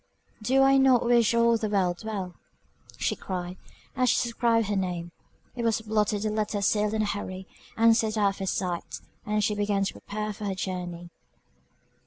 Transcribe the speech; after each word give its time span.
"Do 0.41 0.63
I 0.63 0.77
not 0.77 1.05
wish 1.05 1.35
all 1.35 1.57
the 1.57 1.69
world 1.69 2.03
well?" 2.03 2.33
she 2.97 3.15
cried, 3.15 3.57
as 3.95 4.09
she 4.09 4.15
subscribed 4.15 4.65
her 4.65 4.75
name 4.75 5.11
It 5.55 5.61
was 5.63 5.81
blotted, 5.81 6.23
the 6.23 6.31
letter 6.31 6.63
sealed 6.63 6.95
in 6.95 7.03
a 7.03 7.05
hurry, 7.05 7.45
and 7.77 7.95
sent 7.95 8.17
out 8.17 8.29
of 8.29 8.39
her 8.39 8.47
sight; 8.47 8.99
and 9.27 9.43
she 9.43 9.53
began 9.53 9.83
to 9.83 9.93
prepare 9.93 10.33
for 10.33 10.45
her 10.45 10.55
journey. 10.55 11.11